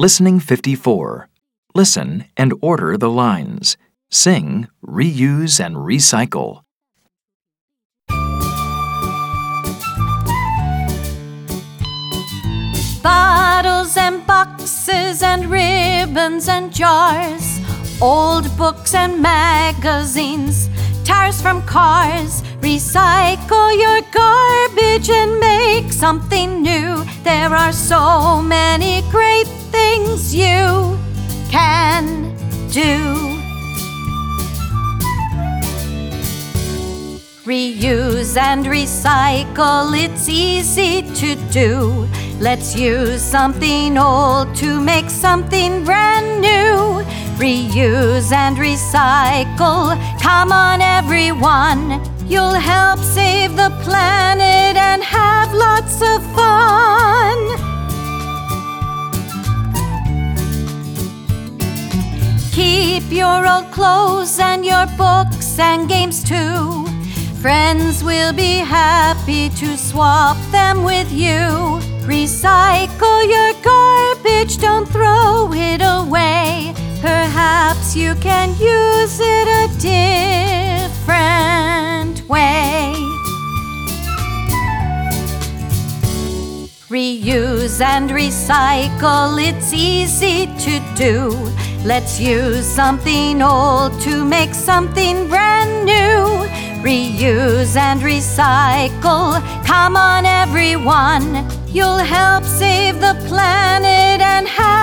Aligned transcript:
Listening 0.00 0.38
54. 0.38 1.28
Listen 1.74 2.26
and 2.36 2.54
order 2.60 2.96
the 2.96 3.10
lines. 3.10 3.76
Sing, 4.08 4.68
reuse, 4.80 5.58
and 5.58 5.74
recycle. 5.74 6.62
Bottles 13.02 13.96
and 13.96 14.24
boxes 14.24 15.20
and 15.20 15.46
ribbons 15.46 16.48
and 16.48 16.72
jars, 16.72 17.58
old 18.00 18.56
books 18.56 18.94
and 18.94 19.20
magazines, 19.20 20.70
tires 21.04 21.42
from 21.42 21.60
cars. 21.62 22.42
Recycle 22.60 23.70
your 23.84 24.00
garbage 24.12 25.10
and 25.10 25.40
make 25.40 25.92
something 25.92 26.62
new. 26.62 27.04
There 27.24 27.52
are 27.54 27.72
so 27.72 28.42
many 28.42 28.87
do. 32.72 33.38
Reuse 37.44 38.36
and 38.36 38.66
recycle, 38.66 39.98
it's 39.98 40.28
easy 40.28 41.02
to 41.14 41.34
do. 41.50 42.06
Let's 42.40 42.76
use 42.76 43.22
something 43.22 43.96
old 43.96 44.54
to 44.56 44.80
make 44.80 45.08
something 45.08 45.84
brand 45.84 46.42
new. 46.42 47.02
Reuse 47.38 48.32
and 48.32 48.56
recycle, 48.56 49.96
come 50.20 50.52
on, 50.52 50.80
everyone. 50.80 52.02
You'll 52.26 52.52
help 52.52 53.00
save 53.00 53.56
the 53.56 53.70
planet 53.82 54.17
Keep 62.98 63.12
your 63.12 63.46
old 63.46 63.70
clothes 63.70 64.40
and 64.40 64.64
your 64.66 64.84
books 64.96 65.56
and 65.60 65.88
games 65.88 66.24
too. 66.24 66.84
Friends 67.40 68.02
will 68.02 68.32
be 68.32 68.56
happy 68.56 69.50
to 69.50 69.76
swap 69.76 70.36
them 70.50 70.82
with 70.82 71.12
you. 71.12 71.78
Recycle 72.02 73.24
your 73.34 73.52
garbage, 73.62 74.58
don't 74.58 74.88
throw 74.88 75.52
it 75.52 75.80
away. 75.80 76.74
Perhaps 77.00 77.94
you 77.94 78.16
can 78.16 78.48
use 78.58 79.20
it 79.22 79.46
a 79.46 79.68
different 80.88 81.08
way. 82.28 82.96
Reuse 86.90 87.80
and 87.80 88.10
recycle, 88.10 89.38
it's 89.40 89.72
easy 89.72 90.46
to 90.58 90.80
do. 90.96 91.48
Let's 91.84 92.20
use 92.20 92.66
something 92.66 93.40
old 93.40 94.00
to 94.00 94.24
make 94.24 94.52
something 94.52 95.28
brand 95.28 95.84
new. 95.84 96.46
Reuse 96.82 97.76
and 97.76 98.00
recycle, 98.00 99.40
come 99.64 99.96
on, 99.96 100.26
everyone. 100.26 101.46
You'll 101.68 101.98
help 101.98 102.44
save 102.44 103.00
the 103.00 103.14
planet 103.26 104.20
and 104.20 104.48
have. 104.48 104.77